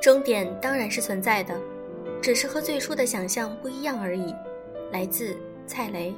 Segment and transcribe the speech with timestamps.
[0.00, 1.58] 终点当然是存在的，
[2.20, 4.34] 只是和最初的想象不一样而已。
[4.92, 5.34] 来自
[5.66, 6.14] 蔡雷。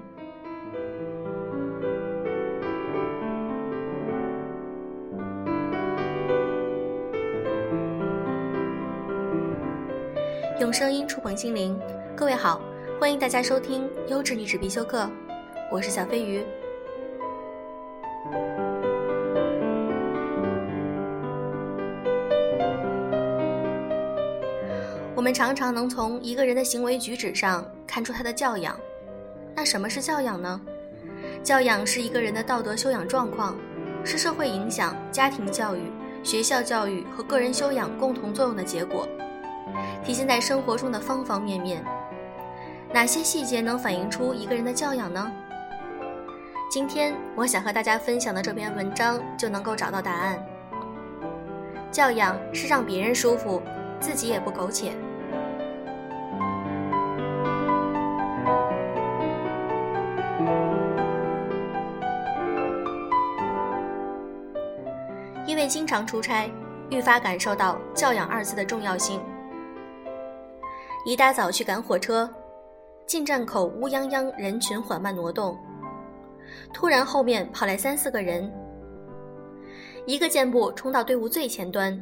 [10.58, 11.78] 用声音触碰心灵，
[12.16, 12.62] 各位好，
[12.98, 15.06] 欢迎大家收听优质励志必修课，
[15.70, 16.42] 我是小飞鱼。
[25.14, 28.74] 我们常常能从一个人的行为举止上看出他的教养。
[29.54, 30.58] 那什么是教养呢？
[31.42, 33.54] 教养是一个人的道德修养状况，
[34.04, 39.06] 是社会影响、家庭教育、学校教育和个人修养共同作用的结果，
[40.06, 41.84] 体现在生活中的方方面面。
[42.94, 45.32] 哪些细节能反映出一个人的教养呢？
[46.70, 50.40] 今天我想和大家分享的这篇文章就能够找到答案。
[51.90, 53.60] 教养是让别人舒服，
[53.98, 54.92] 自己也不苟且。
[65.46, 66.48] 因为经常出差，
[66.90, 69.20] 愈发感受到“教养”二字的重要性。
[71.06, 72.28] 一大早去赶火车，
[73.06, 75.56] 进站口乌泱泱人群缓慢挪动，
[76.74, 78.52] 突然后面跑来三四个人，
[80.04, 81.96] 一个箭步冲到队伍最前端，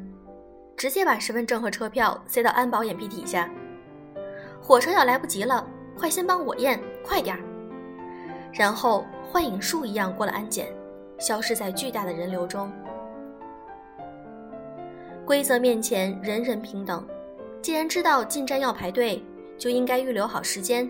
[0.74, 3.46] 直接把身份证和车票塞到安保眼皮底下。
[4.58, 7.42] 火车要来不及了，快先帮我验，快点儿！
[8.54, 10.74] 然后幻影术一样过了安检，
[11.18, 12.72] 消失在巨大的人流中。
[15.26, 17.06] 规则面前，人人平等。
[17.64, 19.24] 既然知道进站要排队，
[19.56, 20.86] 就应该预留好时间。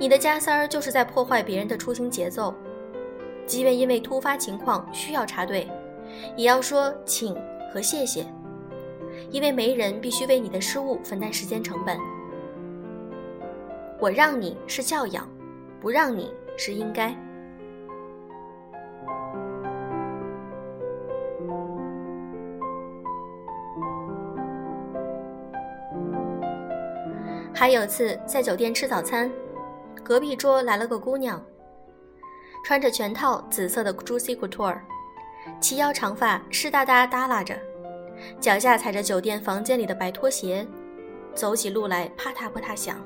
[0.00, 2.52] 你的加塞儿就是在破坏别人的出行节奏。
[3.46, 5.70] 即便因为突发情况需要插队，
[6.36, 7.36] 也要说请
[7.72, 8.26] 和谢谢，
[9.30, 11.96] 因为没人必须为你的失误分担时间成本。
[14.00, 15.28] 我让你是教养，
[15.80, 17.16] 不让你是应该。
[27.60, 29.30] 还有次在酒店吃早餐，
[30.02, 31.44] 隔壁桌来了个姑娘，
[32.64, 34.78] 穿着全套紫色的 Juicy Couture，
[35.60, 37.54] 齐腰长发湿哒哒耷拉着，
[38.40, 40.66] 脚下踩着酒店房间里的白拖鞋，
[41.34, 42.96] 走起路来啪嗒啪嗒响。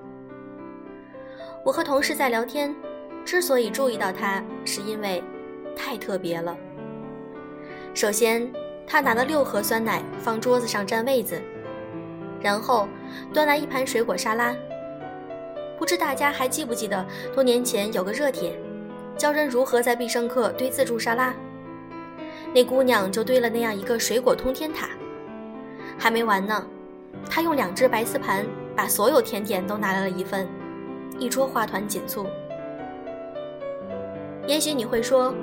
[1.64, 2.72] 我和同事在聊天，
[3.24, 5.20] 之所以注意到她，是因为
[5.74, 6.56] 太特别了。
[7.92, 8.48] 首先，
[8.86, 11.42] 她拿了六盒酸奶放桌子上占位子。
[12.44, 12.86] 然后
[13.32, 14.54] 端来一盘水果沙拉。
[15.78, 17.02] 不知大家还记不记得
[17.34, 18.54] 多年前有个热帖，
[19.16, 21.34] 教人如何在必胜客堆自助沙拉。
[22.52, 24.90] 那姑娘就堆了那样一个水果通天塔。
[25.98, 26.66] 还没完呢，
[27.30, 28.44] 她用两只白瓷盘
[28.76, 30.46] 把所有甜点都拿来了一份，
[31.18, 32.26] 一桌花团锦簇。
[34.46, 35.34] 也许你会说，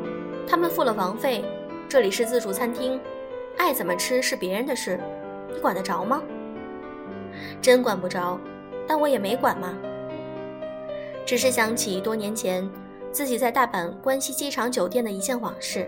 [0.48, 1.44] 他们付了房费，
[1.90, 3.02] 这里是自助餐厅，
[3.58, 5.00] 爱怎么吃是别人的事，
[5.52, 6.22] 你管得着吗？
[7.62, 8.40] 真管不着，
[8.88, 9.78] 但我也没管嘛。
[11.26, 12.68] 只是想起多年前
[13.12, 15.88] 自己在大阪关西机场酒店的一件往事。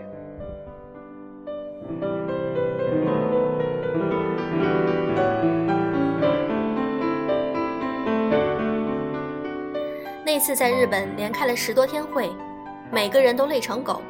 [10.24, 12.30] 那次在日本连开了十多天会，
[12.92, 14.00] 每个人都累成狗。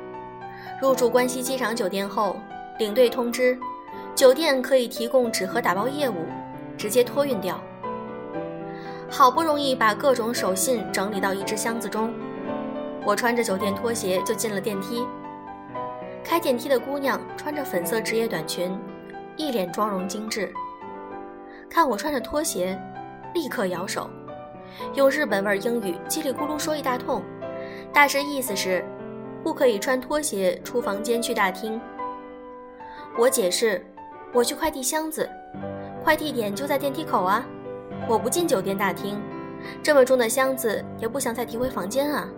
[0.82, 2.36] 入住关西机场酒店后，
[2.78, 3.58] 领队通知，
[4.14, 6.14] 酒店可以提供纸盒打包业务。
[6.76, 7.60] 直接托运掉。
[9.10, 12.12] 好不容易把各种手信整理到一只箱子中，
[13.04, 15.06] 我穿着酒店拖鞋就进了电梯。
[16.24, 18.76] 开电梯的姑娘穿着粉色职业短裙，
[19.36, 20.52] 一脸妆容精致。
[21.69, 22.81] 看我穿着拖鞋，
[23.34, 24.08] 立刻摇手，
[24.94, 27.22] 用日本味英语叽里咕噜说一大通，
[27.93, 28.84] 大致意思是，
[29.43, 31.81] 不可以穿拖鞋出房间去大厅。
[33.19, 33.84] 我解释，
[34.32, 35.28] 我去快递箱子。
[36.04, 37.46] 快递点就在电梯口啊！
[38.06, 39.18] 我不进酒店大厅，
[39.82, 42.28] 这么重的箱子也不想再提回房间啊。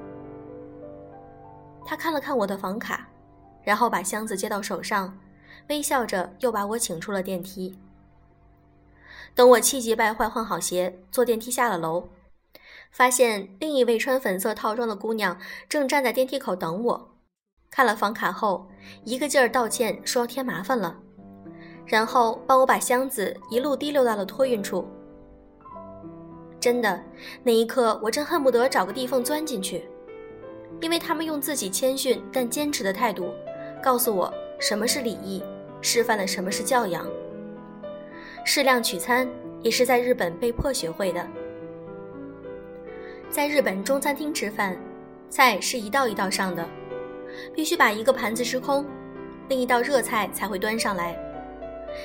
[1.84, 3.08] 他看了看我的房卡，
[3.64, 5.18] 然后把箱子接到手上，
[5.68, 7.76] 微笑着又把我请出了电梯。
[9.34, 12.08] 等我气急败坏换好鞋，坐电梯下了楼，
[12.92, 15.36] 发现另一位穿粉色套装的姑娘
[15.68, 17.16] 正站在电梯口等我。
[17.68, 18.68] 看了房卡后，
[19.02, 21.00] 一个劲儿道歉说添麻烦了。
[21.86, 24.86] 然后帮我把箱子一路提溜到了托运处。
[26.58, 27.00] 真的，
[27.44, 29.88] 那一刻我真恨不得找个地缝钻进去，
[30.80, 33.30] 因为他们用自己谦逊但坚持的态度，
[33.80, 35.40] 告诉我什么是礼仪，
[35.80, 37.06] 示范了什么是教养。
[38.44, 39.28] 适量取餐
[39.62, 41.24] 也是在日本被迫学会的。
[43.30, 44.76] 在日本中餐厅吃饭，
[45.28, 46.66] 菜是一道一道上的，
[47.54, 48.84] 必须把一个盘子吃空，
[49.48, 51.16] 另一道热菜才会端上来。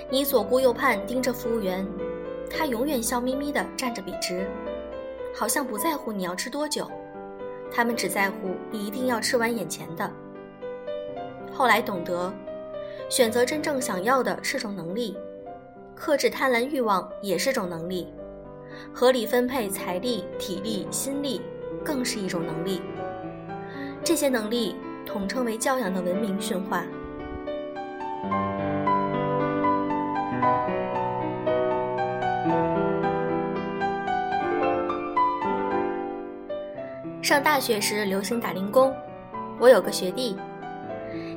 [0.09, 1.87] 你左顾右盼盯着服务员。
[2.49, 4.45] 他永远笑眯眯地站着笔直，
[5.33, 6.85] 好像不在乎你要吃多久。
[7.71, 10.11] 他们只在乎你一定要吃完眼前的。
[11.53, 12.33] 后来懂得，
[13.09, 15.17] 选择真正想要的是种能力，
[15.95, 18.13] 克制贪婪欲望也是种能力，
[18.93, 21.41] 合理分配财力、体力、心力
[21.85, 22.81] 更是一种能力。
[24.03, 26.83] 这些能力统称为教养的文明驯化。
[37.31, 38.93] 上大学时流行打零工，
[39.57, 40.37] 我有个学弟，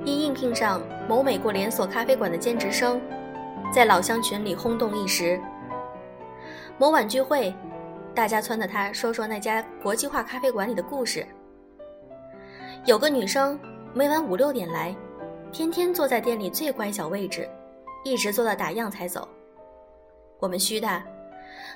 [0.04, 3.00] 因应聘上某美国连锁咖啡馆的兼职生，
[3.72, 5.40] 在老乡群里轰动一时。
[6.78, 7.54] 某晚聚会，
[8.12, 11.24] 大家撺掇他说说那家国际化咖啡馆里的故事。
[12.86, 13.56] 有个女生
[13.92, 14.92] 每晚五六点来，
[15.52, 17.48] 天天坐在店里最乖小位置，
[18.02, 19.28] 一直坐到打烊才走。
[20.40, 21.00] 我们虚的，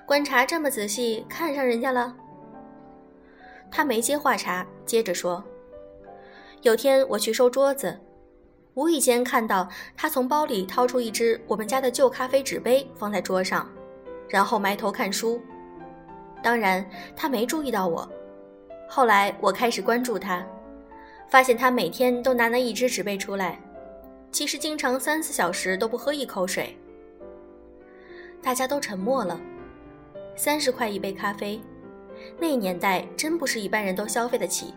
[0.04, 2.12] 观察这么仔细，看上人家了。
[3.70, 5.42] 他没接话茬，接着说
[6.62, 7.98] ：“有天我去收桌子，
[8.74, 13.70] 无意间看到他从包里掏出一只我们家的旧咖啡纸杯放在桌上，
[14.28, 15.40] 然后埋头看书。
[16.42, 18.08] 当然，他没注意到我。
[18.88, 20.44] 后来我开始关注他，
[21.28, 23.60] 发现他每天都拿那一只纸杯出来，
[24.32, 26.76] 其实经常三四小时都不喝一口水。
[28.40, 29.38] 大家都沉默了。
[30.36, 31.60] 三十块一杯咖啡。”
[32.36, 34.74] 那年代真不是一般人都消费得起，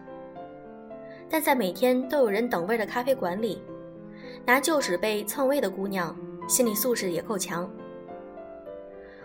[1.29, 3.61] 但在每天都有人等位的咖啡馆里，
[4.45, 6.15] 拿旧纸杯蹭位的姑娘
[6.47, 7.69] 心理素质也够强。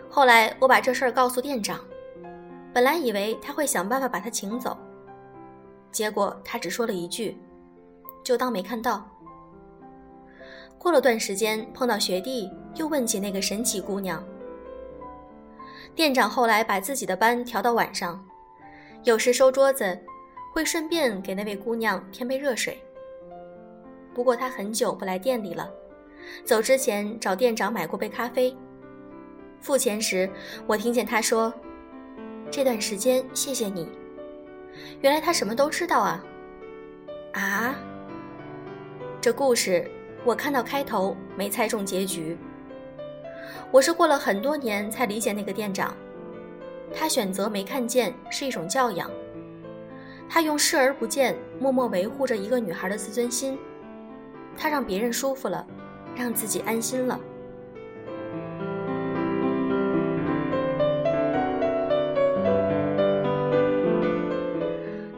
[0.09, 1.79] 后来我把这事儿告诉店长，
[2.73, 4.77] 本来以为他会想办法把他请走，
[5.91, 7.37] 结果他只说了一句
[8.23, 9.07] ：“就当没看到。”
[10.77, 14.23] 过了段时间，碰到学弟，又问起那个神奇姑娘。
[15.97, 18.23] 店长后来把自己的班调到晚上，
[19.03, 19.99] 有时收桌子，
[20.53, 22.79] 会顺便给那位姑娘添杯热水。
[24.13, 25.67] 不过他很久不来店里了，
[26.45, 28.55] 走之前找店长买过杯咖啡。
[29.59, 30.29] 付钱时，
[30.67, 31.51] 我听见他说
[32.51, 33.89] ：“这段时间谢谢你。”
[35.01, 36.23] 原来他什么都知道啊！
[37.33, 37.75] 啊，
[39.19, 39.89] 这故事
[40.23, 42.37] 我看到开头没猜中结局。
[43.71, 45.95] 我是过了很多年才理解那个店长，
[46.93, 49.09] 他选择没看见是一种教养，
[50.29, 53.57] 他用视而不见默默维护着一个女孩的自尊心，
[54.57, 55.65] 他让别人舒服了，
[56.15, 57.19] 让自己安心了。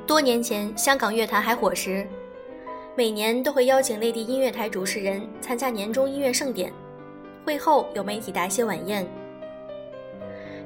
[0.05, 2.05] 多年前香港乐坛还火时，
[2.95, 6.73] 每年都会邀请内地音乐台主持人参加年终音乐盛典。
[7.50, 9.04] 会后有媒体答谢晚宴。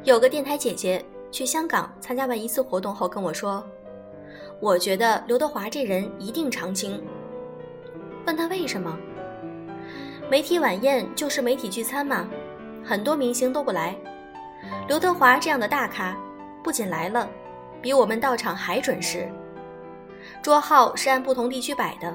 [0.04, 3.66] 有个电台姐姐去香港参加完一次活动后跟我说
[4.60, 7.02] ：“我觉得刘德华这人一定长青。”
[8.28, 8.98] 问他为什么？
[10.30, 12.28] 媒体晚宴就是媒体聚餐嘛，
[12.84, 13.96] 很多明星都不来，
[14.86, 16.14] 刘德华这样的大咖
[16.62, 17.30] 不仅来了，
[17.82, 19.26] 比我们到场还准时。
[20.42, 22.14] 桌号是按不同地区摆的，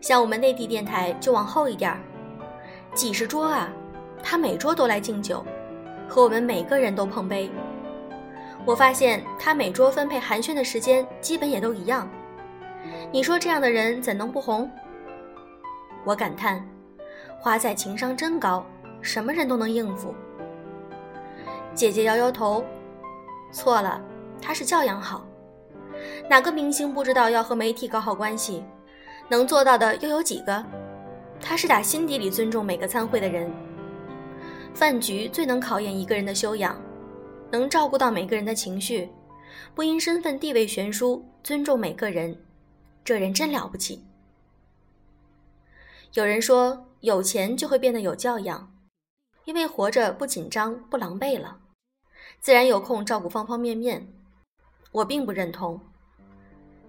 [0.00, 1.98] 像我们内地电台就往后一点儿。
[2.94, 3.72] 几十桌啊，
[4.22, 5.44] 他每桌都来敬酒，
[6.08, 7.50] 和我们每个人都碰杯。
[8.64, 12.08] 我发现他每桌分配寒暄的时间基本也都一样。
[13.10, 14.70] 你说这样的人怎能不红？
[16.04, 16.62] 我感叹，
[17.38, 18.64] 华仔情商真高，
[19.00, 20.14] 什么人都能应付。
[21.74, 22.62] 姐姐摇摇头，
[23.50, 24.00] 错了，
[24.40, 25.24] 他是教养好。
[26.28, 28.62] 哪个明星不知道要和媒体搞好关系？
[29.28, 30.62] 能做到的又有几个？
[31.42, 33.52] 他是打心底里尊重每个参会的人。
[34.72, 36.80] 饭局最能考验一个人的修养，
[37.50, 39.10] 能照顾到每个人的情绪，
[39.74, 42.34] 不因身份地位悬殊，尊重每个人，
[43.04, 44.02] 这人真了不起。
[46.14, 48.72] 有人说，有钱就会变得有教养，
[49.44, 51.58] 因为活着不紧张不狼狈了，
[52.40, 54.06] 自然有空照顾方方面面。
[54.92, 55.80] 我并不认同，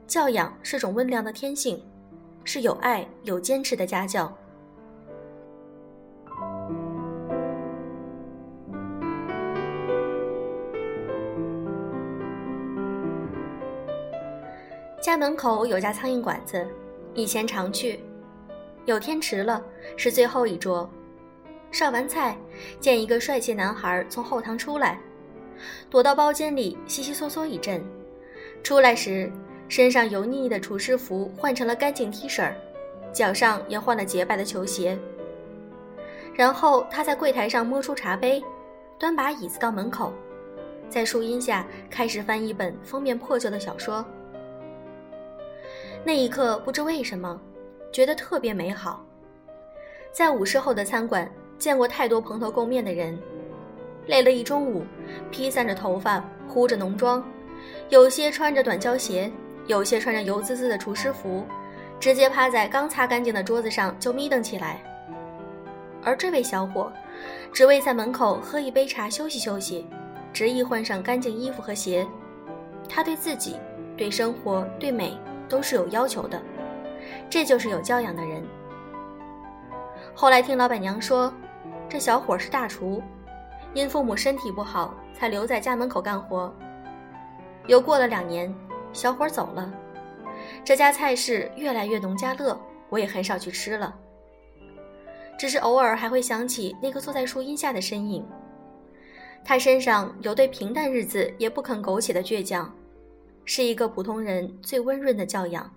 [0.07, 1.83] 教养是种温良的天性，
[2.43, 4.37] 是有爱有坚持的家教。
[15.03, 16.65] 家门口有家苍蝇馆子，
[17.13, 17.99] 以前常去。
[18.85, 19.61] 有天迟了，
[19.97, 20.89] 是最后一桌。
[21.71, 22.37] 上完菜，
[22.79, 24.97] 见一个帅气男孩从后堂出来，
[25.89, 27.83] 躲到包间里悉悉嗦嗦一阵。
[28.63, 29.29] 出来时，
[29.67, 32.53] 身上油腻腻的厨师服换成了干净 T 恤，
[33.11, 34.97] 脚上也换了洁白的球鞋。
[36.33, 38.41] 然后他在柜台上摸出茶杯，
[38.97, 40.13] 端把椅子到门口，
[40.89, 44.05] 在树荫下开始翻一本封面破旧的小说。
[46.05, 47.39] 那一刻，不知为什么，
[47.91, 49.05] 觉得特别美好。
[50.11, 53.17] 在午市后的餐馆，见过太多蓬头垢面的人，
[54.07, 54.83] 累了一中午，
[55.31, 57.23] 披散着头发，糊着浓妆，
[57.87, 59.31] 有些穿着短胶鞋，
[59.65, 61.45] 有些穿着油滋滋的厨师服，
[62.01, 64.83] 直接趴在刚擦干净的桌子上就眯瞪起来。
[66.03, 66.91] 而这位小伙，
[67.53, 69.87] 只为在门口喝一杯茶休息休息，
[70.33, 72.05] 执意换上干净衣服和鞋。
[72.89, 73.55] 他对自己、
[73.95, 75.17] 对生活、对美。
[75.47, 76.41] 都是有要求的，
[77.29, 78.43] 这就是有教养的人。
[80.15, 81.33] 后来听老板娘说，
[81.89, 83.01] 这小伙是大厨，
[83.73, 86.53] 因父母身体不好才留在家门口干活。
[87.67, 88.53] 又过了两年，
[88.91, 89.73] 小伙走了，
[90.63, 92.59] 这家菜市越来越农家乐，
[92.89, 93.95] 我也很少去吃了。
[95.37, 98.23] 只是偶尔还会想起那个坐在树荫下的身影，
[99.43, 102.73] 他身上有对平淡日子也不肯苟且的倔强。
[103.45, 105.71] 是一个普通人最温润的教养。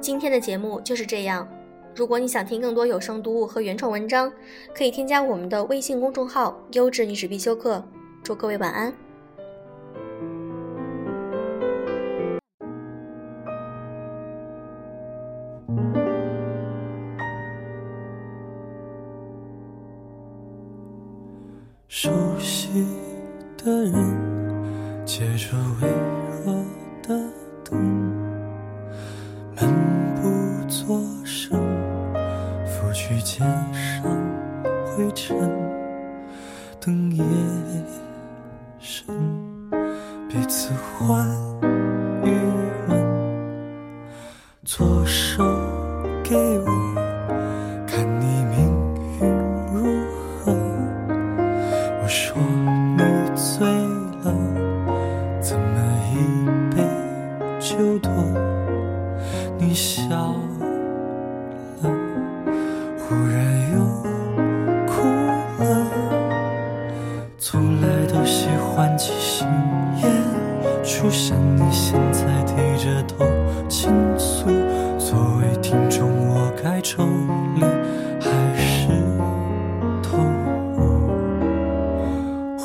[0.00, 1.46] 今天的节目就是这样。
[1.94, 4.32] 如果你想听更多有声读物和原创文章，
[4.74, 7.84] 可以添加我们的微信公众号“优质女子必修课”。
[8.22, 8.92] 祝各位晚安。
[21.88, 22.68] 熟悉
[23.64, 24.14] 的人，
[25.06, 25.88] 借着微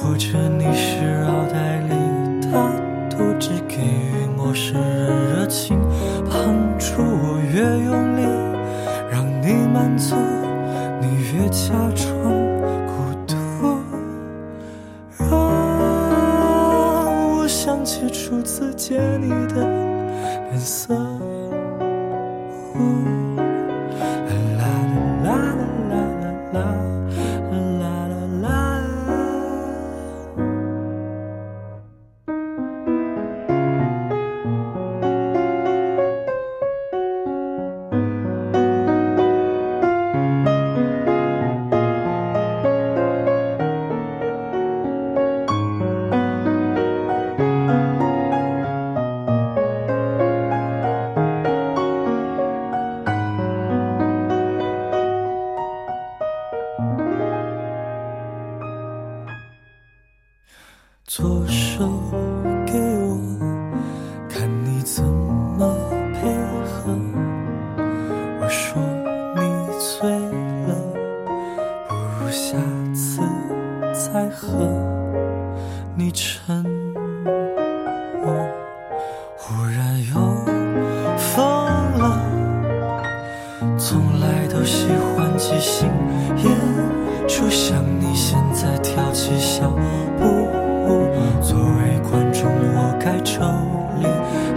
[0.03, 1.82] 或者你是脑袋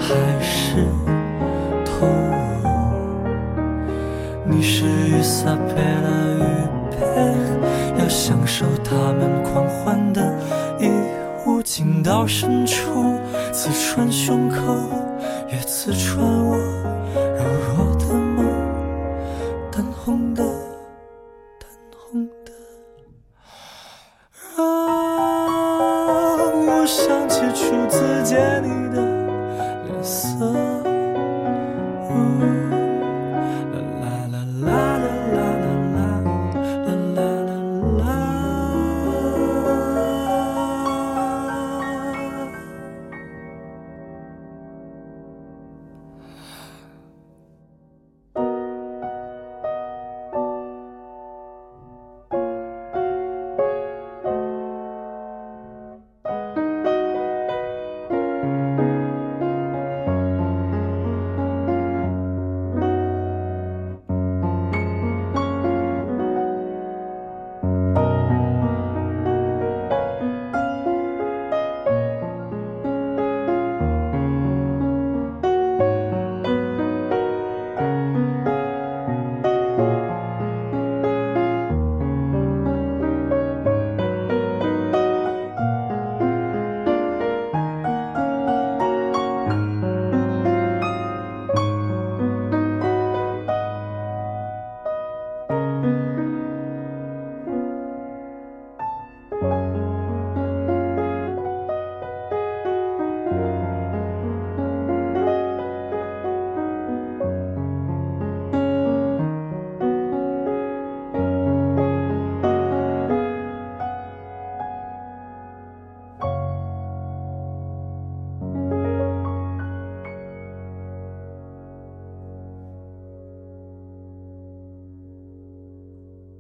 [0.06, 0.86] 还是
[1.84, 2.68] 投入？
[4.44, 6.08] 你是雨洒配了
[6.38, 6.42] 雨
[6.92, 6.96] 配，
[8.00, 10.32] 要享受他们狂欢的
[10.78, 10.88] 衣
[11.44, 11.60] 物。
[11.60, 13.18] 情到深处，
[13.52, 14.56] 刺穿胸口，
[15.50, 16.24] 也刺穿
[32.16, 32.55] home.